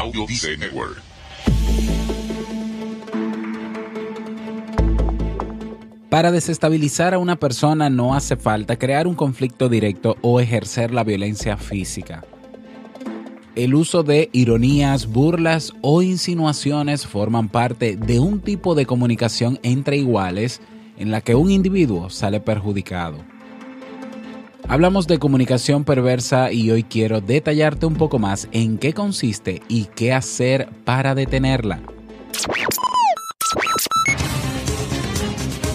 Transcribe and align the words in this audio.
Audio 0.00 0.24
Dice 0.26 0.56
Network. 0.56 1.02
Para 6.08 6.32
desestabilizar 6.32 7.12
a 7.12 7.18
una 7.18 7.36
persona 7.36 7.90
no 7.90 8.14
hace 8.14 8.36
falta 8.36 8.78
crear 8.78 9.06
un 9.06 9.14
conflicto 9.14 9.68
directo 9.68 10.16
o 10.22 10.40
ejercer 10.40 10.90
la 10.94 11.04
violencia 11.04 11.58
física. 11.58 12.24
El 13.54 13.74
uso 13.74 14.02
de 14.02 14.30
ironías, 14.32 15.06
burlas 15.06 15.74
o 15.82 16.00
insinuaciones 16.00 17.06
forman 17.06 17.50
parte 17.50 17.96
de 17.96 18.20
un 18.20 18.40
tipo 18.40 18.74
de 18.74 18.86
comunicación 18.86 19.58
entre 19.62 19.98
iguales 19.98 20.62
en 20.96 21.10
la 21.10 21.20
que 21.20 21.34
un 21.34 21.50
individuo 21.50 22.08
sale 22.08 22.40
perjudicado. 22.40 23.18
Hablamos 24.70 25.08
de 25.08 25.18
comunicación 25.18 25.82
perversa 25.82 26.52
y 26.52 26.70
hoy 26.70 26.84
quiero 26.84 27.20
detallarte 27.20 27.86
un 27.86 27.94
poco 27.94 28.20
más 28.20 28.46
en 28.52 28.78
qué 28.78 28.92
consiste 28.94 29.62
y 29.66 29.86
qué 29.86 30.12
hacer 30.12 30.68
para 30.84 31.16
detenerla. 31.16 31.80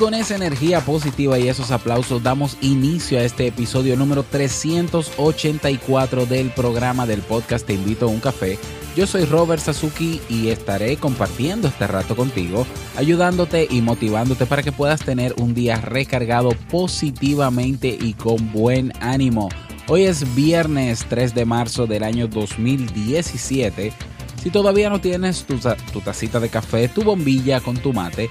Con 0.00 0.14
esa 0.14 0.34
energía 0.34 0.80
positiva 0.80 1.38
y 1.38 1.50
esos 1.50 1.70
aplausos 1.72 2.22
damos 2.22 2.56
inicio 2.62 3.18
a 3.18 3.22
este 3.22 3.48
episodio 3.48 3.98
número 3.98 4.22
384 4.22 6.24
del 6.24 6.48
programa 6.52 7.06
del 7.06 7.20
podcast 7.20 7.66
Te 7.66 7.74
invito 7.74 8.06
a 8.06 8.08
un 8.08 8.18
café. 8.18 8.58
Yo 8.96 9.06
soy 9.06 9.26
Robert 9.26 9.62
Sasuki 9.62 10.22
y 10.30 10.48
estaré 10.48 10.96
compartiendo 10.96 11.68
este 11.68 11.86
rato 11.86 12.16
contigo, 12.16 12.66
ayudándote 12.96 13.68
y 13.70 13.82
motivándote 13.82 14.46
para 14.46 14.62
que 14.62 14.72
puedas 14.72 15.04
tener 15.04 15.34
un 15.36 15.52
día 15.52 15.76
recargado 15.76 16.52
positivamente 16.70 17.88
y 17.88 18.14
con 18.14 18.52
buen 18.52 18.94
ánimo. 19.00 19.50
Hoy 19.86 20.04
es 20.04 20.34
viernes 20.34 21.04
3 21.10 21.34
de 21.34 21.44
marzo 21.44 21.86
del 21.86 22.04
año 22.04 22.26
2017. 22.26 23.92
Si 24.42 24.48
todavía 24.48 24.88
no 24.88 25.02
tienes 25.02 25.44
tu, 25.44 25.58
tu 25.92 26.00
tacita 26.00 26.40
de 26.40 26.48
café, 26.48 26.88
tu 26.88 27.02
bombilla 27.02 27.60
con 27.60 27.76
tu 27.76 27.92
mate, 27.92 28.30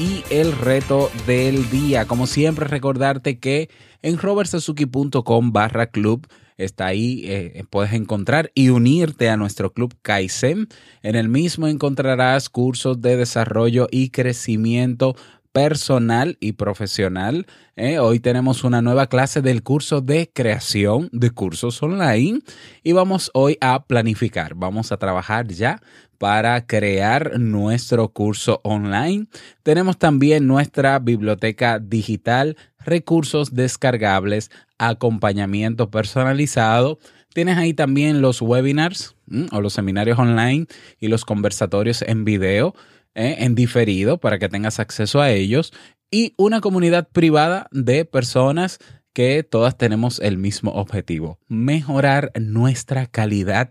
y 0.00 0.24
el 0.30 0.52
reto 0.52 1.10
del 1.26 1.68
día. 1.68 2.06
Como 2.06 2.26
siempre, 2.26 2.66
recordarte 2.66 3.38
que 3.38 3.68
en 4.00 4.16
robertsazuki.com 4.16 5.52
barra 5.52 5.88
club 5.88 6.26
está 6.56 6.86
ahí, 6.86 7.24
eh, 7.26 7.64
puedes 7.68 7.92
encontrar 7.92 8.50
y 8.54 8.70
unirte 8.70 9.28
a 9.28 9.36
nuestro 9.36 9.74
club 9.74 9.94
Kaizen. 10.00 10.68
En 11.02 11.16
el 11.16 11.28
mismo 11.28 11.68
encontrarás 11.68 12.48
cursos 12.48 13.02
de 13.02 13.18
desarrollo 13.18 13.88
y 13.90 14.08
crecimiento 14.08 15.16
personal 15.52 16.38
y 16.40 16.52
profesional. 16.52 17.46
¿eh? 17.76 17.98
Hoy 17.98 18.20
tenemos 18.20 18.64
una 18.64 18.80
nueva 18.80 19.06
clase 19.08 19.42
del 19.42 19.62
curso 19.62 20.00
de 20.00 20.30
creación 20.32 21.10
de 21.12 21.30
cursos 21.30 21.82
online 21.82 22.40
y 22.82 22.92
vamos 22.92 23.30
hoy 23.34 23.58
a 23.60 23.84
planificar. 23.84 24.54
Vamos 24.54 24.92
a 24.92 24.96
trabajar 24.96 25.48
ya 25.48 25.82
para 26.20 26.66
crear 26.66 27.40
nuestro 27.40 28.10
curso 28.10 28.60
online. 28.62 29.26
Tenemos 29.62 29.96
también 29.98 30.46
nuestra 30.46 30.98
biblioteca 30.98 31.78
digital, 31.78 32.58
recursos 32.78 33.54
descargables, 33.54 34.50
acompañamiento 34.76 35.90
personalizado. 35.90 36.98
Tienes 37.32 37.56
ahí 37.56 37.72
también 37.72 38.20
los 38.20 38.42
webinars 38.42 39.16
o 39.50 39.62
los 39.62 39.72
seminarios 39.72 40.18
online 40.18 40.66
y 40.98 41.08
los 41.08 41.24
conversatorios 41.24 42.02
en 42.02 42.26
video 42.26 42.74
¿eh? 43.14 43.36
en 43.38 43.54
diferido 43.54 44.18
para 44.18 44.38
que 44.38 44.50
tengas 44.50 44.78
acceso 44.78 45.22
a 45.22 45.30
ellos 45.30 45.72
y 46.10 46.34
una 46.36 46.60
comunidad 46.60 47.08
privada 47.08 47.66
de 47.72 48.04
personas 48.04 48.78
que 49.14 49.42
todas 49.42 49.78
tenemos 49.78 50.20
el 50.20 50.36
mismo 50.36 50.72
objetivo, 50.72 51.38
mejorar 51.48 52.30
nuestra 52.38 53.06
calidad 53.06 53.70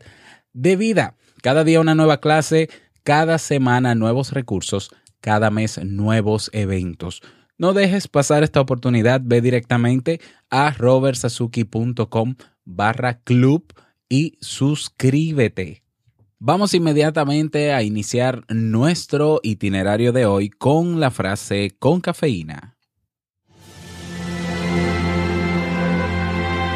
de 0.53 0.75
vida. 0.77 1.15
Cada 1.41 1.63
día 1.63 1.79
una 1.79 1.95
nueva 1.95 2.19
clase, 2.19 2.69
cada 3.03 3.37
semana 3.37 3.95
nuevos 3.95 4.31
recursos, 4.31 4.91
cada 5.21 5.51
mes 5.51 5.83
nuevos 5.83 6.49
eventos. 6.53 7.21
No 7.57 7.73
dejes 7.73 8.07
pasar 8.07 8.43
esta 8.43 8.61
oportunidad, 8.61 9.21
ve 9.23 9.41
directamente 9.41 10.21
a 10.49 10.71
robertsazuki.com 10.71 12.35
barra 12.65 13.19
club 13.21 13.73
y 14.07 14.37
suscríbete. 14.41 15.83
Vamos 16.39 16.73
inmediatamente 16.73 17.73
a 17.73 17.83
iniciar 17.83 18.45
nuestro 18.47 19.41
itinerario 19.43 20.13
de 20.13 20.25
hoy 20.25 20.49
con 20.49 20.99
la 20.99 21.11
frase 21.11 21.75
con 21.79 21.99
cafeína. 21.99 22.78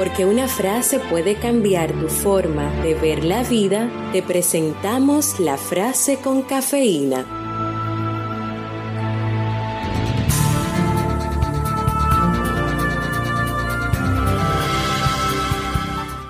Porque 0.03 0.25
una 0.25 0.49
frase 0.49 0.99
puede 0.99 1.35
cambiar 1.35 1.93
tu 1.93 2.09
forma 2.09 2.69
de 2.83 2.93
ver 2.93 3.23
la 3.23 3.41
vida, 3.43 3.89
te 4.11 4.21
presentamos 4.21 5.39
la 5.39 5.55
frase 5.55 6.17
con 6.17 6.41
cafeína. 6.41 7.25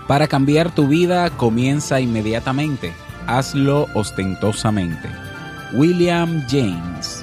Para 0.07 0.27
cambiar 0.27 0.69
tu 0.69 0.87
vida 0.87 1.31
comienza 1.31 1.99
inmediatamente 1.99 2.93
hazlo 3.25 3.87
ostentosamente. 3.95 5.09
William 5.73 6.43
James. 6.47 7.22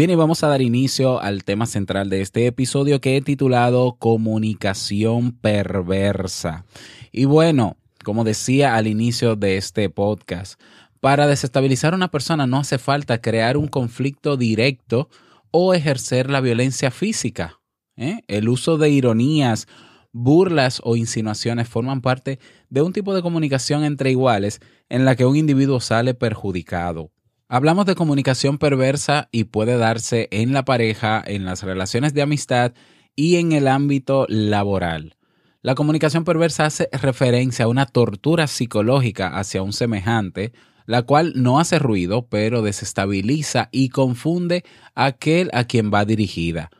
Bien, 0.00 0.08
y 0.08 0.14
vamos 0.14 0.42
a 0.42 0.48
dar 0.48 0.62
inicio 0.62 1.20
al 1.20 1.44
tema 1.44 1.66
central 1.66 2.08
de 2.08 2.22
este 2.22 2.46
episodio 2.46 3.02
que 3.02 3.18
he 3.18 3.20
titulado 3.20 3.96
Comunicación 3.98 5.32
perversa. 5.32 6.64
Y 7.12 7.26
bueno, 7.26 7.76
como 8.02 8.24
decía 8.24 8.76
al 8.76 8.86
inicio 8.86 9.36
de 9.36 9.58
este 9.58 9.90
podcast, 9.90 10.58
para 11.00 11.26
desestabilizar 11.26 11.92
a 11.92 11.96
una 11.96 12.10
persona 12.10 12.46
no 12.46 12.56
hace 12.56 12.78
falta 12.78 13.20
crear 13.20 13.58
un 13.58 13.68
conflicto 13.68 14.38
directo 14.38 15.10
o 15.50 15.74
ejercer 15.74 16.30
la 16.30 16.40
violencia 16.40 16.90
física 16.90 17.60
¿eh? 17.98 18.22
El 18.26 18.48
uso 18.48 18.78
de 18.78 18.88
ironías, 18.88 19.68
burlas 20.12 20.80
o 20.82 20.96
insinuaciones 20.96 21.68
forman 21.68 22.00
parte 22.00 22.38
de 22.70 22.80
un 22.80 22.94
tipo 22.94 23.14
de 23.14 23.20
comunicación 23.20 23.84
entre 23.84 24.10
iguales 24.10 24.62
en 24.88 25.04
la 25.04 25.14
que 25.14 25.26
un 25.26 25.36
individuo 25.36 25.78
sale 25.78 26.14
perjudicado. 26.14 27.10
Hablamos 27.52 27.84
de 27.84 27.96
comunicación 27.96 28.58
perversa 28.58 29.28
y 29.32 29.42
puede 29.42 29.76
darse 29.76 30.28
en 30.30 30.52
la 30.52 30.64
pareja, 30.64 31.20
en 31.26 31.44
las 31.44 31.64
relaciones 31.64 32.14
de 32.14 32.22
amistad 32.22 32.74
y 33.16 33.38
en 33.38 33.50
el 33.50 33.66
ámbito 33.66 34.24
laboral. 34.28 35.16
La 35.60 35.74
comunicación 35.74 36.22
perversa 36.22 36.66
hace 36.66 36.88
referencia 36.92 37.64
a 37.64 37.68
una 37.68 37.86
tortura 37.86 38.46
psicológica 38.46 39.36
hacia 39.36 39.62
un 39.62 39.72
semejante, 39.72 40.52
la 40.86 41.02
cual 41.02 41.32
no 41.34 41.58
hace 41.58 41.80
ruido, 41.80 42.28
pero 42.28 42.62
desestabiliza 42.62 43.68
y 43.72 43.88
confunde 43.88 44.62
a 44.94 45.06
aquel 45.06 45.50
a 45.52 45.64
quien 45.64 45.92
va 45.92 46.04
dirigida 46.04 46.70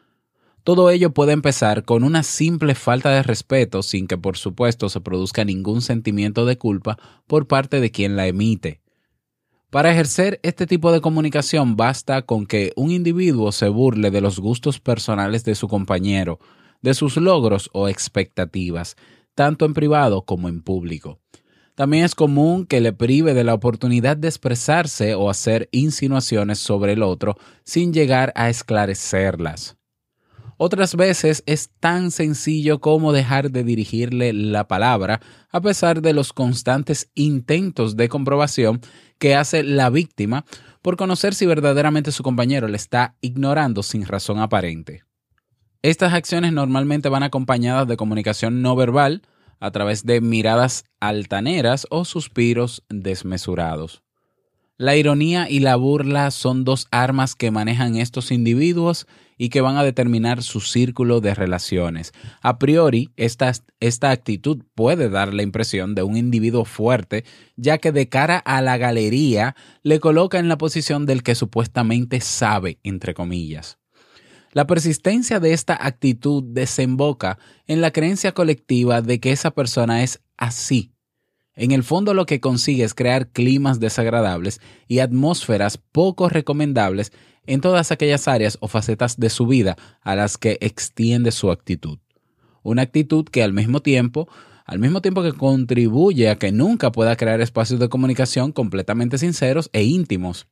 Todo 0.63 0.91
ello 0.91 1.13
puede 1.13 1.33
empezar 1.33 1.83
con 1.85 2.05
una 2.05 2.23
simple 2.23 2.77
falta 2.77 3.11
de 3.11 3.25
respeto 3.25 3.83
sin 3.83 4.07
que 4.07 4.19
por 4.19 4.37
supuesto 4.37 4.89
se 4.89 5.01
produzca 5.01 5.45
ningún 5.45 5.83
sentimiento 5.83 6.47
de 6.47 6.59
culpa 6.59 6.97
por 7.27 7.49
parte 7.49 7.81
de 7.81 7.91
quien 7.91 8.15
la 8.15 8.29
emite. 8.29 8.81
Para 9.71 9.93
ejercer 9.93 10.41
este 10.43 10.67
tipo 10.67 10.91
de 10.91 11.01
comunicación 11.01 11.77
basta 11.77 12.23
con 12.23 12.47
que 12.47 12.73
un 12.75 12.91
individuo 12.91 13.53
se 13.53 13.69
burle 13.69 14.11
de 14.11 14.21
los 14.21 14.41
gustos 14.41 14.81
personales 14.81 15.45
de 15.45 15.55
su 15.55 15.69
compañero, 15.69 16.41
de 16.83 16.93
sus 16.93 17.17
logros 17.17 17.71
o 17.73 17.89
expectativas, 17.89 18.97
tanto 19.37 19.65
en 19.65 19.75
privado 19.75 20.23
como 20.23 20.49
en 20.49 20.63
público. 20.63 21.21
También 21.77 22.05
es 22.05 22.17
común 22.17 22.67
que 22.67 22.81
le 22.81 22.93
prive 22.93 23.33
de 23.33 23.45
la 23.45 23.55
oportunidad 23.55 24.17
de 24.17 24.27
expresarse 24.27 25.15
o 25.15 25.31
hacer 25.31 25.69
insinuaciones 25.71 26.59
sobre 26.59 26.95
el 26.95 27.05
otro 27.05 27.37
sin 27.63 27.93
llegar 27.93 28.33
a 28.35 28.51
esclarecerlas. 28.51 29.77
Otras 30.63 30.95
veces 30.95 31.43
es 31.47 31.71
tan 31.81 32.11
sencillo 32.11 32.81
como 32.83 33.15
dejar 33.15 33.51
de 33.51 33.65
dirigirle 33.65 34.35
la 34.35 34.69
palabra 34.69 35.23
a 35.51 35.63
pesar 35.63 36.03
de 36.03 36.13
los 36.13 36.35
constantes 36.35 37.11
intentos 37.15 37.97
de 37.97 38.11
comprobación 38.11 38.83
que 39.19 39.35
hace 39.35 39.63
la 39.63 39.89
víctima 39.89 40.45
por 40.83 40.99
conocer 40.99 41.35
si 41.35 41.47
verdaderamente 41.47 42.13
su 42.13 42.23
compañero 42.23 42.69
le 42.69 42.77
está 42.77 43.15
ignorando 43.23 43.83
sin 43.83 44.05
razón 44.05 44.39
aparente. 44.39 45.03
Estas 45.81 46.13
acciones 46.13 46.53
normalmente 46.53 47.09
van 47.09 47.23
acompañadas 47.23 47.89
de 47.89 47.97
comunicación 47.97 48.61
no 48.61 48.77
verbal 48.77 49.23
a 49.61 49.71
través 49.71 50.05
de 50.05 50.21
miradas 50.21 50.85
altaneras 51.01 51.87
o 51.89 52.05
suspiros 52.05 52.85
desmesurados. 52.91 54.03
La 54.77 54.95
ironía 54.95 55.49
y 55.49 55.61
la 55.61 55.77
burla 55.77 56.31
son 56.31 56.65
dos 56.65 56.87
armas 56.91 57.35
que 57.35 57.51
manejan 57.51 57.97
estos 57.97 58.31
individuos 58.31 59.07
y 59.43 59.49
que 59.49 59.63
van 59.63 59.79
a 59.79 59.83
determinar 59.83 60.43
su 60.43 60.61
círculo 60.61 61.23
de 61.23 61.35
relaciones. 61.35 62.13
A 62.43 62.59
priori, 62.59 63.11
esta, 63.17 63.51
esta 63.81 64.11
actitud 64.11 64.65
puede 64.75 65.09
dar 65.09 65.33
la 65.33 65.43
impresión 65.43 65.95
de 65.95 66.03
un 66.03 66.19
individuo 66.19 66.67
fuerte, 66.67 67.25
ya 67.57 67.79
que 67.79 67.91
de 67.91 68.11
cara 68.11 68.37
a 68.37 68.61
la 68.61 68.77
galería 68.77 69.57
le 69.83 69.99
coloca 69.99 70.39
en 70.39 70.51
la 70.51 70.59
posición 70.59 71.07
del 71.07 71.23
que 71.23 71.35
supuestamente 71.35 72.21
sabe, 72.21 72.81
entre 72.83 73.15
comillas. 73.15 73.79
La 74.53 74.67
persistencia 74.67 75.41
de 75.41 75.55
esta 75.55 75.87
actitud 75.87 76.45
desemboca 76.45 77.39
en 77.67 77.81
la 77.81 77.93
creencia 77.93 78.33
colectiva 78.33 79.01
de 79.01 79.21
que 79.21 79.33
esa 79.33 79.53
persona 79.53 80.03
es 80.03 80.21
así. 80.37 80.93
En 81.55 81.71
el 81.71 81.83
fondo 81.83 82.13
lo 82.13 82.27
que 82.27 82.41
consigue 82.41 82.85
es 82.85 82.93
crear 82.93 83.29
climas 83.29 83.81
desagradables 83.81 84.61
y 84.87 84.99
atmósferas 84.99 85.79
poco 85.79 86.29
recomendables 86.29 87.11
en 87.47 87.61
todas 87.61 87.91
aquellas 87.93 88.29
áreas 88.29 88.59
o 88.61 88.69
facetas 88.69 89.19
de 89.19 89.31
su 89.31 89.47
vida 89.47 89.77
a 90.03 90.15
las 90.15 90.39
que 90.39 90.59
extiende 90.61 91.33
su 91.33 91.51
actitud. 91.51 91.99
Una 92.63 92.83
actitud 92.83 93.25
que 93.25 93.43
al 93.43 93.53
mismo 93.53 93.81
tiempo, 93.81 94.29
al 94.67 94.79
mismo 94.79 95.01
tiempo 95.01 95.23
que 95.23 95.33
contribuye 95.33 96.29
a 96.29 96.37
que 96.37 96.53
nunca 96.53 96.93
pueda 96.93 97.17
crear 97.17 97.41
espacios 97.41 97.81
de 97.81 97.89
comunicación 97.89 98.53
completamente 98.53 99.19
sinceros 99.19 99.71
e 99.73 99.83
íntimos. 99.83 100.47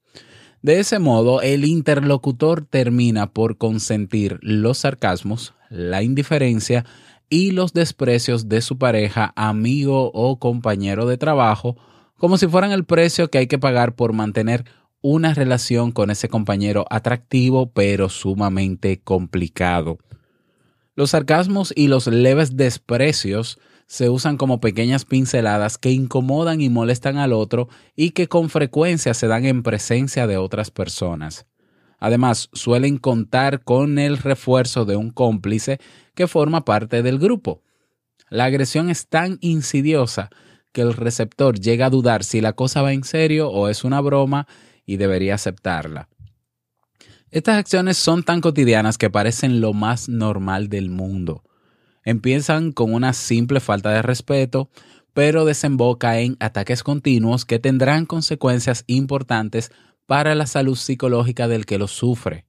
De 0.61 0.81
ese 0.81 0.99
modo, 0.99 1.41
el 1.41 1.65
interlocutor 1.65 2.65
termina 2.65 3.33
por 3.33 3.59
consentir 3.59 4.39
los 4.43 4.79
sarcasmos, 4.79 5.55
la 5.71 6.03
indiferencia 6.03 6.85
y 7.31 7.53
los 7.53 7.73
desprecios 7.73 8.49
de 8.49 8.61
su 8.61 8.79
pareja, 8.79 9.33
amigo 9.37 10.11
o 10.13 10.39
compañero 10.39 11.07
de 11.07 11.17
trabajo, 11.17 11.77
como 12.17 12.39
si 12.39 12.49
fueran 12.49 12.73
el 12.73 12.85
precio 12.85 13.31
que 13.31 13.39
hay 13.39 13.47
que 13.47 13.59
pagar 13.59 13.95
por 13.95 14.13
mantener 14.13 14.65
una 15.01 15.35
relación 15.35 15.93
con 15.93 16.11
ese 16.11 16.29
compañero 16.29 16.87
atractivo 16.91 17.71
pero 17.71 18.09
sumamente 18.09 19.01
complicado. 19.01 19.99
Los 20.95 21.11
sarcasmos 21.11 21.73
y 21.77 21.87
los 21.87 22.07
leves 22.09 22.57
desprecios 22.57 23.59
se 23.87 24.11
usan 24.11 24.37
como 24.37 24.61
pequeñas 24.61 25.05
pinceladas 25.05 25.79
que 25.79 25.91
incomodan 25.91 26.61
y 26.61 26.69
molestan 26.69 27.17
al 27.17 27.33
otro 27.33 27.69
y 27.97 28.11
que 28.11 28.29
con 28.29 28.51
frecuencia 28.51 29.15
se 29.15 29.29
dan 29.29 29.47
en 29.47 29.63
presencia 29.63 30.27
de 30.27 30.37
otras 30.37 30.71
personas. 30.71 31.47
Además, 31.99 32.51
suelen 32.53 32.99
contar 32.99 33.65
con 33.65 33.99
el 33.99 34.19
refuerzo 34.19 34.85
de 34.85 34.97
un 34.97 35.11
cómplice 35.11 35.79
que 36.15 36.29
forma 36.29 36.65
parte 36.65 37.03
del 37.03 37.19
grupo. 37.19 37.63
La 38.29 38.45
agresión 38.45 38.91
es 38.91 39.09
tan 39.09 39.39
insidiosa 39.41 40.31
que 40.73 40.83
el 40.83 40.95
receptor 40.95 41.59
llega 41.59 41.87
a 41.87 41.91
dudar 41.91 42.25
si 42.25 42.41
la 42.41 42.53
cosa 42.53 42.83
va 42.83 42.93
en 42.93 43.05
serio 43.05 43.51
o 43.51 43.69
es 43.69 43.85
una 43.85 44.01
broma 44.01 44.47
y 44.89 44.97
debería 44.97 45.35
aceptarla. 45.35 46.09
Estas 47.31 47.59
acciones 47.59 47.99
son 47.99 48.23
tan 48.23 48.41
cotidianas 48.41 48.97
que 48.97 49.11
parecen 49.11 49.61
lo 49.61 49.75
más 49.75 50.09
normal 50.09 50.71
del 50.71 50.89
mundo. 50.89 51.45
Empiezan 52.05 52.73
con 52.73 52.95
una 52.95 53.13
simple 53.13 53.61
falta 53.61 53.91
de 53.91 54.01
respeto, 54.01 54.71
pero 55.13 55.45
desemboca 55.45 56.21
en 56.21 56.39
ataques 56.41 56.83
continuos 56.83 57.45
que 57.45 57.59
tendrán 57.59 58.07
consecuencias 58.07 58.85
importantes 58.87 59.71
para 60.07 60.35
la 60.35 60.47
salud 60.47 60.75
psicológica 60.75 61.49
del 61.49 61.67
que 61.67 61.77
lo 61.77 61.87
sufre. 61.87 62.47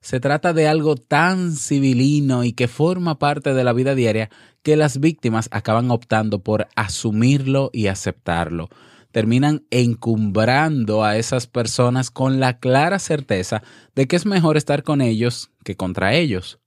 Se 0.00 0.18
trata 0.18 0.52
de 0.52 0.66
algo 0.66 0.96
tan 0.96 1.52
civilino 1.52 2.42
y 2.42 2.52
que 2.52 2.66
forma 2.66 3.20
parte 3.20 3.54
de 3.54 3.62
la 3.62 3.72
vida 3.72 3.94
diaria 3.94 4.28
que 4.64 4.74
las 4.74 4.98
víctimas 4.98 5.48
acaban 5.52 5.92
optando 5.92 6.42
por 6.42 6.66
asumirlo 6.74 7.70
y 7.72 7.86
aceptarlo, 7.86 8.70
terminan 9.12 9.64
encumbrando 9.70 11.04
a 11.04 11.16
esas 11.16 11.46
personas 11.46 12.10
con 12.10 12.40
la 12.40 12.58
clara 12.58 12.98
certeza 12.98 13.62
de 13.94 14.06
que 14.06 14.16
es 14.16 14.26
mejor 14.26 14.56
estar 14.56 14.82
con 14.82 15.00
ellos 15.00 15.50
que 15.64 15.76
contra 15.76 16.14
ellos. 16.14 16.60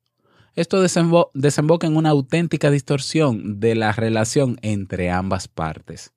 Esto 0.56 0.81
desemboca 0.81 1.88
en 1.88 1.98
una 1.98 2.10
auténtica 2.10 2.69
distorsión 2.69 3.60
de 3.60 3.75
la 3.75 3.92
relación 3.92 4.60
entre 4.62 5.10
ambas 5.10 5.48
partes. 5.48 6.13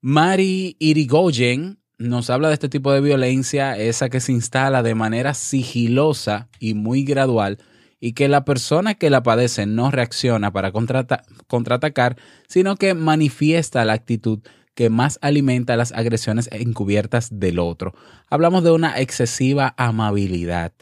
Mari 0.00 0.76
Irigoyen 0.78 1.78
nos 1.98 2.30
habla 2.30 2.48
de 2.48 2.54
este 2.54 2.70
tipo 2.70 2.90
de 2.92 3.02
violencia, 3.02 3.76
esa 3.76 4.08
que 4.08 4.20
se 4.20 4.32
instala 4.32 4.82
de 4.82 4.94
manera 4.94 5.34
sigilosa 5.34 6.48
y 6.58 6.72
muy 6.72 7.04
gradual, 7.04 7.58
y 8.00 8.14
que 8.14 8.28
la 8.28 8.46
persona 8.46 8.94
que 8.94 9.10
la 9.10 9.22
padece 9.22 9.66
no 9.66 9.90
reacciona 9.90 10.50
para 10.50 10.72
contraatacar, 10.72 12.16
sino 12.48 12.76
que 12.76 12.94
manifiesta 12.94 13.84
la 13.84 13.92
actitud 13.92 14.40
que 14.80 14.88
más 14.88 15.18
alimenta 15.20 15.76
las 15.76 15.92
agresiones 15.92 16.48
encubiertas 16.50 17.28
del 17.38 17.58
otro. 17.58 17.92
Hablamos 18.30 18.64
de 18.64 18.70
una 18.70 18.98
excesiva 18.98 19.74
amabilidad. 19.76 20.72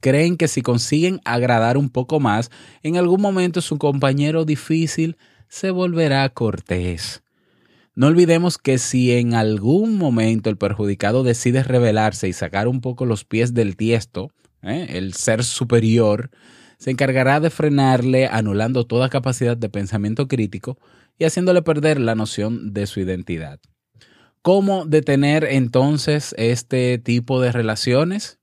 Creen 0.00 0.36
que 0.36 0.48
si 0.48 0.60
consiguen 0.60 1.20
agradar 1.24 1.76
un 1.76 1.88
poco 1.88 2.18
más, 2.18 2.50
en 2.82 2.96
algún 2.96 3.20
momento 3.20 3.60
su 3.60 3.78
compañero 3.78 4.44
difícil 4.44 5.18
se 5.46 5.70
volverá 5.70 6.28
cortés. 6.30 7.22
No 7.94 8.08
olvidemos 8.08 8.58
que 8.58 8.76
si 8.76 9.12
en 9.12 9.34
algún 9.34 9.98
momento 9.98 10.50
el 10.50 10.56
perjudicado 10.56 11.22
decide 11.22 11.62
rebelarse 11.62 12.26
y 12.26 12.32
sacar 12.32 12.66
un 12.66 12.80
poco 12.80 13.06
los 13.06 13.24
pies 13.24 13.54
del 13.54 13.76
tiesto, 13.76 14.32
¿eh? 14.62 14.88
el 14.94 15.14
ser 15.14 15.44
superior, 15.44 16.30
se 16.78 16.90
encargará 16.90 17.38
de 17.38 17.50
frenarle 17.50 18.26
anulando 18.26 18.84
toda 18.84 19.08
capacidad 19.08 19.56
de 19.56 19.68
pensamiento 19.68 20.26
crítico 20.26 20.76
y 21.18 21.24
haciéndole 21.24 21.62
perder 21.62 22.00
la 22.00 22.14
noción 22.14 22.72
de 22.72 22.86
su 22.86 23.00
identidad. 23.00 23.60
¿Cómo 24.42 24.86
detener 24.86 25.44
entonces 25.44 26.34
este 26.38 26.98
tipo 26.98 27.40
de 27.40 27.52
relaciones? 27.52 28.38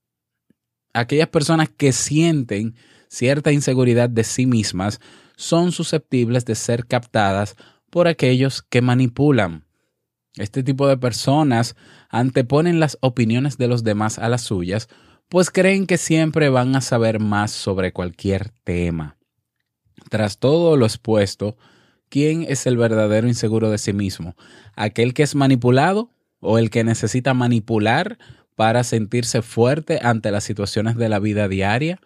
Aquellas 0.92 1.28
personas 1.28 1.68
que 1.68 1.92
sienten 1.92 2.74
cierta 3.08 3.52
inseguridad 3.52 4.08
de 4.10 4.24
sí 4.24 4.46
mismas 4.46 5.00
son 5.36 5.72
susceptibles 5.72 6.44
de 6.44 6.54
ser 6.54 6.86
captadas 6.86 7.56
por 7.90 8.08
aquellos 8.08 8.62
que 8.62 8.82
manipulan. 8.82 9.64
Este 10.36 10.62
tipo 10.62 10.86
de 10.86 10.98
personas 10.98 11.76
anteponen 12.10 12.78
las 12.78 12.98
opiniones 13.00 13.56
de 13.56 13.68
los 13.68 13.84
demás 13.84 14.18
a 14.18 14.28
las 14.28 14.42
suyas, 14.42 14.88
pues 15.28 15.50
creen 15.50 15.86
que 15.86 15.96
siempre 15.96 16.50
van 16.50 16.76
a 16.76 16.82
saber 16.82 17.20
más 17.20 17.50
sobre 17.50 17.92
cualquier 17.92 18.50
tema. 18.64 19.16
Tras 20.10 20.38
todo 20.38 20.76
lo 20.76 20.84
expuesto, 20.84 21.56
¿quién 22.08 22.44
es 22.48 22.66
el 22.66 22.76
verdadero 22.76 23.28
inseguro 23.28 23.70
de 23.70 23.78
sí 23.78 23.92
mismo? 23.92 24.36
¿Aquel 24.74 25.14
que 25.14 25.22
es 25.22 25.34
manipulado 25.34 26.10
o 26.40 26.58
el 26.58 26.70
que 26.70 26.84
necesita 26.84 27.34
manipular 27.34 28.18
para 28.54 28.84
sentirse 28.84 29.42
fuerte 29.42 29.98
ante 30.02 30.30
las 30.30 30.44
situaciones 30.44 30.96
de 30.96 31.08
la 31.08 31.18
vida 31.18 31.48
diaria? 31.48 32.00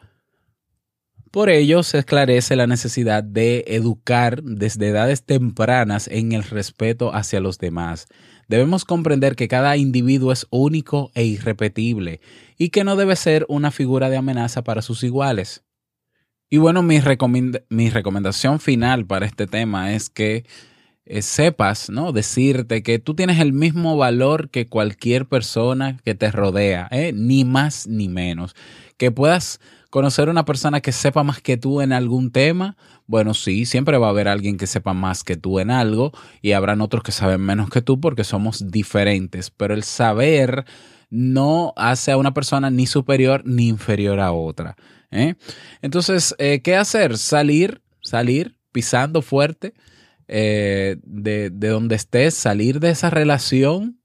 Por 1.31 1.49
ello, 1.49 1.85
se 1.85 1.99
esclarece 1.99 2.57
la 2.57 2.67
necesidad 2.67 3.23
de 3.23 3.65
educar 3.69 4.43
desde 4.43 4.89
edades 4.89 5.23
tempranas 5.23 6.09
en 6.09 6.33
el 6.33 6.43
respeto 6.43 7.15
hacia 7.15 7.39
los 7.39 7.59
demás. 7.59 8.09
Debemos 8.49 8.85
comprender 8.85 9.37
que 9.37 9.47
cada 9.47 9.77
individuo 9.77 10.33
es 10.33 10.49
único 10.51 11.13
e 11.15 11.25
irrepetible 11.25 12.21
y 12.59 12.71
que 12.71 12.83
no 12.83 12.97
debe 12.97 13.15
ser 13.15 13.47
una 13.49 13.71
figura 13.71 14.11
de 14.11 14.17
amenaza 14.17 14.65
para 14.65 14.83
sus 14.83 15.05
iguales. 15.05 15.63
Y 16.51 16.59
bueno, 16.59 16.83
mi, 16.83 16.99
recomendación 16.99 18.59
final 18.61 19.07
para 19.07 19.25
este 19.25 19.47
tema 19.47 19.95
es 19.95 20.11
que 20.11 20.45
eh, 21.07 21.23
sepas, 21.23 21.89
¿no? 21.91 22.13
Decirte 22.13 22.83
que 22.83 22.99
tú 22.99 23.15
tienes 23.15 23.39
el 23.39 23.53
mismo 23.53 23.97
valor 23.97 24.51
que 24.51 24.67
cualquier 24.67 25.27
persona 25.27 25.97
que 26.05 26.15
te 26.15 26.31
rodea, 26.31 26.89
¿eh? 26.91 27.13
ni 27.15 27.45
más 27.45 27.87
ni 27.87 28.09
menos. 28.09 28.57
Que 28.97 29.13
puedas 29.13 29.61
Conocer 29.91 30.29
una 30.29 30.45
persona 30.45 30.81
que 30.81 30.93
sepa 30.93 31.25
más 31.25 31.41
que 31.41 31.57
tú 31.57 31.81
en 31.81 31.93
algún 31.93 32.31
tema, 32.31 32.77
bueno, 33.09 33.35
sí, 33.35 33.67
siempre 33.67 33.99
va 33.99 34.07
a 34.07 34.11
haber 34.11 34.29
alguien 34.29 34.57
que 34.57 34.69
sepa 34.69 34.95
más 34.95 35.25
que 35.25 35.37
tú 35.37 35.59
en 35.59 35.73
algo 35.73 36.13
y 36.43 36.53
habrán 36.53 36.81
otros 36.81 37.03
que 37.03 37.11
saben 37.11 37.41
menos 37.41 37.71
que 37.71 37.83
tú 37.83 38.01
porque 38.01 38.23
somos 38.23 38.71
diferentes, 38.71 39.51
pero 39.51 39.75
el 39.75 39.83
saber 39.83 40.65
no 41.11 41.73
hace 41.77 42.13
a 42.13 42.17
una 42.17 42.33
persona 42.33 42.71
ni 42.71 42.87
superior 42.87 43.43
ni 43.45 43.69
inferior 43.69 44.21
a 44.21 44.33
otra. 44.33 44.77
¿eh? 45.11 45.35
Entonces, 45.83 46.35
eh, 46.39 46.61
¿qué 46.63 46.77
hacer? 46.77 47.19
Salir, 47.19 47.83
salir 48.01 48.57
pisando 48.73 49.21
fuerte 49.21 49.75
eh, 50.29 50.97
de, 51.03 51.51
de, 51.51 51.69
donde 51.69 51.97
estés, 51.97 52.35
salir 52.35 52.81
de 52.81 52.91
esa 52.91 53.11
relación. 53.11 53.99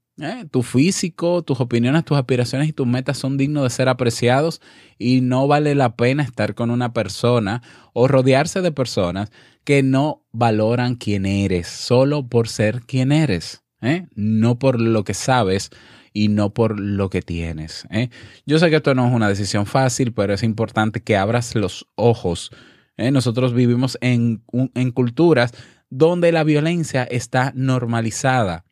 Tu 0.50 0.62
físico, 0.62 1.42
tus 1.42 1.60
opiniones, 1.60 2.02
tus 2.06 2.16
aspiraciones 2.16 2.70
y 2.70 2.72
tus 2.72 2.86
metas 2.86 3.18
son 3.18 3.36
dignos 3.36 3.64
de 3.64 3.68
ser 3.68 3.90
apreciados 3.90 4.62
y 4.98 5.20
no 5.20 5.46
vale 5.46 5.74
la 5.74 5.94
pena 5.94 6.22
estar 6.22 6.54
con 6.54 6.70
una 6.70 6.94
persona 6.94 7.60
o 7.92 8.08
rodearse 8.08 8.62
de 8.62 8.72
personas 8.72 9.30
que 9.64 9.82
no 9.82 10.24
valoran 10.32 10.94
quién 10.94 11.26
eres 11.26 11.66
solo 11.66 12.26
por 12.26 12.48
ser 12.48 12.80
quien 12.86 13.12
eres, 13.12 13.62
no 14.14 14.58
por 14.58 14.80
lo 14.80 15.04
que 15.04 15.12
sabes 15.12 15.70
y 16.16 16.28
no 16.28 16.54
por 16.54 16.80
lo 16.80 17.10
que 17.10 17.20
tienes. 17.20 17.86
¿eh? 17.90 18.08
Yo 18.46 18.58
sé 18.58 18.70
que 18.70 18.76
esto 18.76 18.94
no 18.94 19.06
es 19.06 19.12
una 19.12 19.28
decisión 19.28 19.66
fácil, 19.66 20.14
pero 20.14 20.32
es 20.32 20.42
importante 20.42 21.02
que 21.02 21.14
abras 21.14 21.54
los 21.54 21.86
ojos. 21.94 22.50
¿eh? 22.96 23.10
Nosotros 23.10 23.52
vivimos 23.52 23.98
en, 24.00 24.42
en 24.74 24.92
culturas 24.92 25.52
donde 25.90 26.32
la 26.32 26.42
violencia 26.42 27.04
está 27.04 27.52
normalizada, 27.54 28.64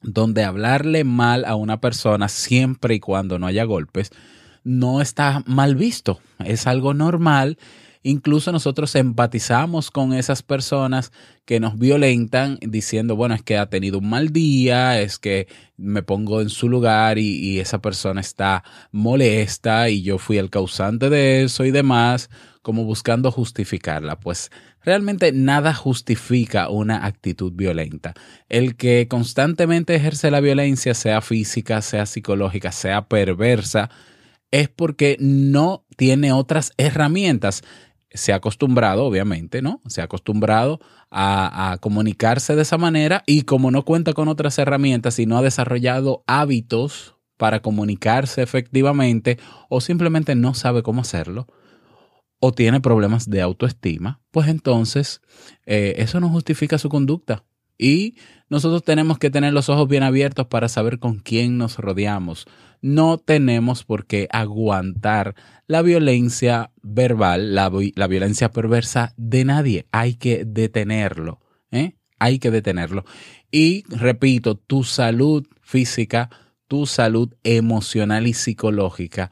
donde 0.00 0.44
hablarle 0.44 1.02
mal 1.02 1.44
a 1.44 1.56
una 1.56 1.80
persona 1.80 2.28
siempre 2.28 2.94
y 2.94 3.00
cuando 3.00 3.40
no 3.40 3.48
haya 3.48 3.64
golpes 3.64 4.12
no 4.62 5.00
está 5.00 5.42
mal 5.46 5.74
visto, 5.74 6.20
es 6.38 6.68
algo 6.68 6.94
normal 6.94 7.58
Incluso 8.02 8.50
nosotros 8.50 8.94
empatizamos 8.94 9.90
con 9.90 10.14
esas 10.14 10.42
personas 10.42 11.12
que 11.44 11.60
nos 11.60 11.78
violentan 11.78 12.58
diciendo, 12.62 13.14
bueno, 13.14 13.34
es 13.34 13.42
que 13.42 13.58
ha 13.58 13.68
tenido 13.68 13.98
un 13.98 14.08
mal 14.08 14.30
día, 14.30 15.00
es 15.02 15.18
que 15.18 15.48
me 15.76 16.02
pongo 16.02 16.40
en 16.40 16.48
su 16.48 16.70
lugar 16.70 17.18
y, 17.18 17.60
esa 17.60 17.82
persona 17.82 18.22
está 18.22 18.64
molesta 18.90 19.90
y 19.90 20.02
yo 20.02 20.16
fui 20.16 20.38
el 20.38 20.48
causante 20.48 21.10
de 21.10 21.42
eso 21.42 21.66
y 21.66 21.72
demás, 21.72 22.30
como 22.62 22.84
buscando 22.84 23.30
justificarla. 23.30 24.18
Pues 24.18 24.50
realmente 24.82 25.32
nada 25.32 25.74
justifica 25.74 26.70
una 26.70 27.04
actitud 27.04 27.52
violenta. 27.52 28.14
El 28.48 28.76
que 28.76 29.08
constantemente 29.08 29.94
ejerce 29.94 30.30
la 30.30 30.40
violencia, 30.40 30.94
sea 30.94 31.20
física, 31.20 31.82
sea 31.82 32.06
psicológica, 32.06 32.72
sea 32.72 33.08
perversa, 33.08 33.90
es 34.50 34.68
porque 34.68 35.16
no 35.20 35.84
tiene 35.96 36.32
otras 36.32 36.72
herramientas 36.76 37.62
se 38.12 38.32
ha 38.32 38.36
acostumbrado, 38.36 39.04
obviamente, 39.04 39.62
¿no? 39.62 39.80
Se 39.86 40.00
ha 40.00 40.04
acostumbrado 40.04 40.80
a, 41.10 41.78
comunicarse 41.80 42.56
de 42.56 42.62
esa 42.62 42.78
manera 42.78 43.22
y 43.26 43.42
como 43.42 43.70
no 43.70 43.84
cuenta 43.84 44.12
con 44.12 44.28
otras 44.28 44.58
herramientas 44.58 45.18
y 45.18 45.26
no 45.26 45.38
ha 45.38 45.42
desarrollado 45.42 46.24
hábitos 46.26 47.16
para 47.36 47.62
comunicarse 47.62 48.42
efectivamente 48.42 49.38
o 49.68 49.80
simplemente 49.80 50.34
no 50.34 50.54
sabe 50.54 50.82
cómo 50.82 51.00
hacerlo 51.00 51.46
o 52.40 52.52
tiene 52.52 52.80
problemas 52.80 53.28
de 53.28 53.42
autoestima, 53.42 54.20
pues 54.30 54.48
entonces 54.48 55.20
eh, 55.66 55.94
eso 55.98 56.20
no 56.20 56.28
justifica 56.28 56.78
su 56.78 56.88
conducta. 56.88 57.44
Y 57.80 58.16
nosotros 58.50 58.84
tenemos 58.84 59.18
que 59.18 59.30
tener 59.30 59.54
los 59.54 59.70
ojos 59.70 59.88
bien 59.88 60.02
abiertos 60.02 60.46
para 60.48 60.68
saber 60.68 60.98
con 60.98 61.18
quién 61.18 61.56
nos 61.56 61.78
rodeamos. 61.78 62.46
No 62.82 63.16
tenemos 63.16 63.84
por 63.84 64.04
qué 64.04 64.28
aguantar 64.30 65.34
la 65.66 65.80
violencia 65.80 66.72
verbal, 66.82 67.54
la, 67.54 67.70
violencia 67.70 68.50
perversa 68.50 69.14
de 69.16 69.46
nadie. 69.46 69.86
Hay 69.92 70.16
que 70.16 70.44
detenerlo. 70.44 71.40
¿eh? 71.70 71.96
Hay 72.18 72.38
que 72.38 72.50
detenerlo. 72.50 73.06
Y 73.50 73.84
repito, 73.88 74.56
tu 74.56 74.84
salud 74.84 75.46
física, 75.62 76.28
tu 76.68 76.84
salud 76.84 77.34
emocional 77.44 78.26
y 78.26 78.34
psicológica 78.34 79.30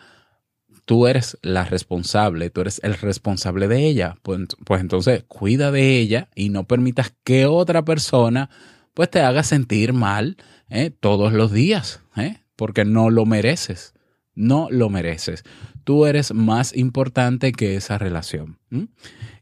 tú 0.89 1.07
eres 1.07 1.37
la 1.43 1.67
responsable, 1.67 2.49
tú 2.49 2.63
eres 2.63 2.81
el 2.83 2.95
responsable 2.95 3.69
de 3.69 3.87
ella. 3.87 4.17
Pues, 4.23 4.41
pues, 4.65 4.81
entonces 4.81 5.23
cuida 5.29 5.71
de 5.71 5.99
ella 5.99 6.31
y 6.35 6.49
no 6.49 6.65
permitas 6.65 7.13
que 7.25 7.45
otra 7.45 7.85
persona 7.85 8.49
pues 8.95 9.11
te 9.11 9.21
haga 9.21 9.43
sentir 9.43 9.93
mal 9.93 10.39
¿eh? 10.71 10.91
todos 10.99 11.35
los 11.35 11.53
días, 11.53 12.01
¿eh? 12.17 12.39
porque 12.57 12.87
no 12.87 13.11
lo 13.11 13.27
mereces, 13.27 13.93
no 14.35 14.69
lo 14.71 14.89
mereces. 14.89 15.45
Tú 15.85 16.07
eres 16.07 16.33
más 16.33 16.75
importante 16.75 17.53
que 17.53 17.77
esa 17.77 17.99
relación. 17.99 18.59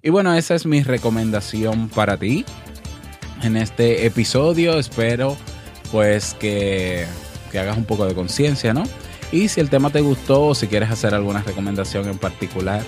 Y 0.03 0.11
bueno, 0.11 0.35
esa 0.35 0.57
es 0.57 0.67
mi 0.67 0.83
recomendación 0.83 1.89
para 1.91 2.17
ti 2.17 2.45
en 3.45 3.57
este 3.57 4.05
episodio. 4.05 4.81
Espero 4.81 5.37
pues 5.93 6.35
que, 6.35 7.07
que 7.53 7.61
hagas 7.61 7.79
un 7.79 7.85
poco 7.85 8.05
de 8.05 8.15
conciencia, 8.15 8.75
¿no? 8.75 8.83
Y 9.33 9.49
si 9.49 9.61
el 9.61 9.71
tema 9.71 9.91
te 9.91 10.01
gustó 10.01 10.47
o 10.47 10.55
si 10.55 10.67
quieres 10.67 10.91
hacer 10.91 11.15
alguna 11.15 11.43
recomendación 11.43 12.09
en 12.09 12.19
particular, 12.19 12.83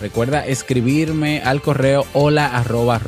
recuerda 0.00 0.46
escribirme 0.46 1.42
al 1.42 1.62
correo 1.62 2.06
hola 2.12 2.46
arroba 2.56 3.00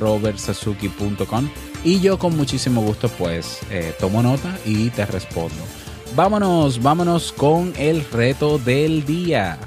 y 1.85 2.01
yo 2.01 2.19
con 2.19 2.37
muchísimo 2.37 2.83
gusto 2.83 3.09
pues 3.09 3.61
eh, 3.71 3.95
tomo 3.99 4.23
nota 4.23 4.57
y 4.65 4.91
te 4.91 5.07
respondo. 5.07 5.63
Vámonos, 6.17 6.83
vámonos 6.83 7.33
con 7.33 7.73
el 7.77 8.05
reto 8.11 8.59
del 8.59 9.05
día. 9.05 9.59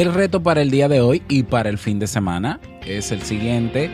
El 0.00 0.14
reto 0.14 0.42
para 0.42 0.62
el 0.62 0.70
día 0.70 0.88
de 0.88 1.02
hoy 1.02 1.20
y 1.28 1.42
para 1.42 1.68
el 1.68 1.76
fin 1.76 1.98
de 1.98 2.06
semana 2.06 2.58
es 2.86 3.12
el 3.12 3.20
siguiente. 3.20 3.90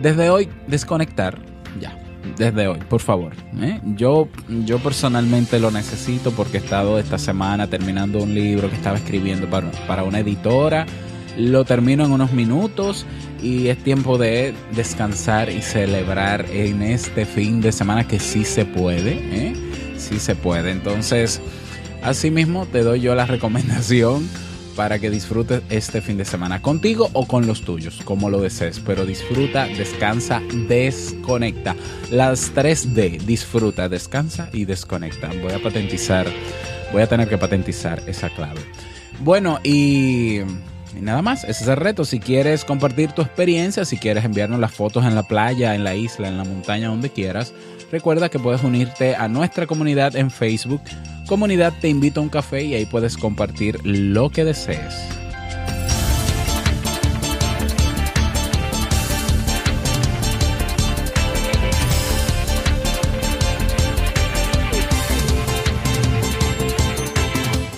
Desde 0.00 0.30
hoy, 0.30 0.48
desconectar. 0.66 1.38
Ya, 1.78 1.94
desde 2.38 2.68
hoy, 2.68 2.78
por 2.88 3.02
favor. 3.02 3.34
¿eh? 3.60 3.78
Yo, 3.96 4.28
yo 4.64 4.78
personalmente 4.78 5.60
lo 5.60 5.70
necesito 5.70 6.30
porque 6.30 6.56
he 6.56 6.60
estado 6.60 6.98
esta 6.98 7.18
semana 7.18 7.66
terminando 7.66 8.22
un 8.22 8.34
libro 8.34 8.70
que 8.70 8.76
estaba 8.76 8.96
escribiendo 8.96 9.46
para, 9.46 9.70
para 9.86 10.04
una 10.04 10.20
editora. 10.20 10.86
Lo 11.36 11.66
termino 11.66 12.06
en 12.06 12.12
unos 12.12 12.32
minutos 12.32 13.04
y 13.42 13.66
es 13.68 13.76
tiempo 13.76 14.16
de 14.16 14.54
descansar 14.74 15.50
y 15.50 15.60
celebrar 15.60 16.46
en 16.50 16.80
este 16.80 17.26
fin 17.26 17.60
de 17.60 17.72
semana 17.72 18.08
que 18.08 18.20
sí 18.20 18.46
se 18.46 18.64
puede. 18.64 19.18
¿eh? 19.32 19.52
Sí 19.98 20.18
se 20.18 20.34
puede. 20.34 20.70
Entonces, 20.70 21.42
asimismo, 22.02 22.64
te 22.64 22.80
doy 22.80 23.02
yo 23.02 23.14
la 23.14 23.26
recomendación 23.26 24.26
para 24.76 24.98
que 24.98 25.10
disfrutes 25.10 25.62
este 25.70 26.00
fin 26.00 26.18
de 26.18 26.24
semana 26.24 26.60
contigo 26.62 27.08
o 27.14 27.26
con 27.26 27.46
los 27.46 27.62
tuyos, 27.62 28.00
como 28.04 28.30
lo 28.30 28.40
desees. 28.40 28.78
Pero 28.78 29.06
disfruta, 29.06 29.66
descansa, 29.66 30.42
desconecta. 30.68 31.74
Las 32.10 32.54
3D, 32.54 33.22
disfruta, 33.22 33.88
descansa 33.88 34.50
y 34.52 34.66
desconecta. 34.66 35.30
Voy 35.42 35.52
a 35.52 35.62
patentizar, 35.62 36.26
voy 36.92 37.02
a 37.02 37.08
tener 37.08 37.28
que 37.28 37.38
patentizar 37.38 38.02
esa 38.06 38.28
clave. 38.28 38.60
Bueno, 39.20 39.58
y, 39.64 40.40
nada 41.00 41.22
más, 41.22 41.44
ese 41.44 41.64
es 41.64 41.68
el 41.68 41.76
reto. 41.76 42.04
Si 42.04 42.20
quieres 42.20 42.64
compartir 42.64 43.12
tu 43.12 43.22
experiencia, 43.22 43.84
si 43.86 43.96
quieres 43.96 44.24
enviarnos 44.24 44.60
las 44.60 44.72
fotos 44.72 45.04
en 45.06 45.14
la 45.14 45.22
playa, 45.22 45.74
en 45.74 45.84
la 45.84 45.94
isla, 45.94 46.28
en 46.28 46.36
la 46.36 46.44
montaña, 46.44 46.88
donde 46.88 47.10
quieras, 47.10 47.54
recuerda 47.90 48.28
que 48.28 48.38
puedes 48.38 48.62
unirte 48.62 49.14
a 49.14 49.28
nuestra 49.28 49.66
comunidad 49.66 50.16
en 50.16 50.30
Facebook 50.30 50.82
Comunidad 51.26 51.72
te 51.80 51.88
invito 51.88 52.20
a 52.20 52.22
un 52.22 52.28
café 52.28 52.62
y 52.62 52.74
ahí 52.74 52.86
puedes 52.86 53.16
compartir 53.16 53.84
lo 53.84 54.30
que 54.30 54.44
desees. 54.44 55.15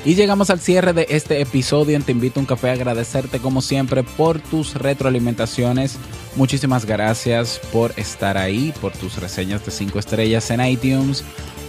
Y 0.08 0.14
llegamos 0.14 0.48
al 0.48 0.58
cierre 0.58 0.94
de 0.94 1.06
este 1.10 1.42
episodio 1.42 2.00
Te 2.00 2.12
invito 2.12 2.40
a 2.40 2.42
un 2.42 2.46
café. 2.46 2.70
Agradecerte 2.70 3.40
como 3.40 3.60
siempre 3.60 4.02
por 4.02 4.40
tus 4.40 4.72
retroalimentaciones. 4.74 5.98
Muchísimas 6.34 6.86
gracias 6.86 7.60
por 7.74 7.92
estar 7.96 8.38
ahí, 8.38 8.72
por 8.80 8.92
tus 8.92 9.20
reseñas 9.20 9.66
de 9.66 9.70
5 9.70 9.98
estrellas 9.98 10.50
en 10.50 10.64
iTunes, 10.64 11.22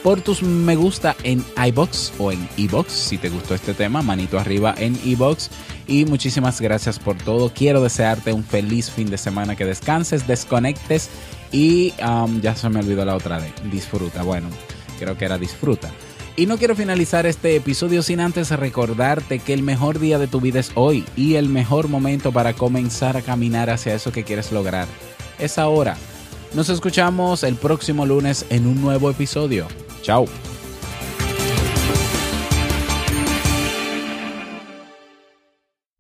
por 0.04 0.22
tus 0.22 0.42
me 0.42 0.78
gusta 0.78 1.18
en 1.24 1.44
iBox 1.68 2.14
o 2.18 2.32
en 2.32 2.48
iBox 2.56 2.94
si 2.94 3.18
te 3.18 3.28
gustó 3.28 3.56
este 3.56 3.74
tema, 3.74 4.02
manito 4.02 4.40
arriba 4.40 4.74
en 4.78 4.98
iBox. 5.04 5.50
Y 5.86 6.06
muchísimas 6.06 6.62
gracias 6.62 6.98
por 6.98 7.18
todo. 7.18 7.52
Quiero 7.54 7.82
desearte 7.82 8.32
un 8.32 8.46
feliz 8.46 8.90
fin 8.90 9.10
de 9.10 9.18
semana, 9.18 9.58
que 9.58 9.66
descanses, 9.66 10.28
desconectes 10.28 11.10
y 11.52 11.94
um, 12.02 12.40
ya 12.40 12.56
se 12.56 12.70
me 12.70 12.80
olvidó 12.80 13.04
la 13.04 13.18
otra 13.18 13.42
de 13.42 13.52
disfruta. 13.70 14.24
Bueno, 14.24 14.48
creo 14.98 15.18
que 15.18 15.26
era 15.26 15.38
disfruta. 15.38 15.92
Y 16.40 16.46
no 16.46 16.58
quiero 16.58 16.74
finalizar 16.74 17.26
este 17.26 17.58
episodio 17.58 18.02
sin 18.02 18.22
antes 18.22 18.50
recordarte 18.52 19.40
que 19.40 19.54
el 19.54 19.62
mejor 19.62 20.00
día 20.00 20.18
de 20.18 20.28
tu 20.28 20.40
vida 20.40 20.62
es 20.62 20.72
hoy 20.76 21.04
y 21.18 21.36
el 21.36 21.50
mejor 21.50 21.90
momento 21.90 22.32
para 22.32 22.54
comenzar 22.54 23.18
a 23.18 23.22
caminar 23.22 23.70
hacia 23.70 23.94
eso 23.94 24.14
que 24.14 24.24
quieres 24.24 24.54
lograr. 24.54 24.88
Es 25.38 25.58
ahora. 25.58 25.98
Nos 26.54 26.70
escuchamos 26.70 27.44
el 27.44 27.56
próximo 27.56 28.06
lunes 28.06 28.46
en 28.50 28.68
un 28.68 28.82
nuevo 28.82 29.10
episodio. 29.10 29.68
Chao. 30.02 30.28